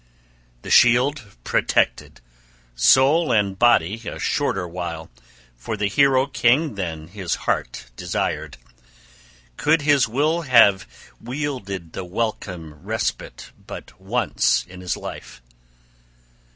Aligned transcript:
The 0.63 0.71
shield 0.71 1.21
protected, 1.43 2.21
soul 2.75 3.31
and 3.31 3.59
body 3.59 4.01
a 4.07 4.17
shorter 4.17 4.67
while 4.67 5.11
for 5.55 5.77
the 5.77 5.85
hero 5.89 6.25
king 6.25 6.73
than 6.73 7.09
his 7.09 7.35
heart 7.45 7.85
desired, 7.95 8.57
could 9.57 9.83
his 9.83 10.07
will 10.07 10.41
have 10.41 10.87
wielded 11.21 11.93
the 11.93 12.03
welcome 12.03 12.81
respite 12.81 13.51
but 13.67 14.01
once 14.01 14.65
in 14.67 14.81
his 14.81 14.97
life! 14.97 15.39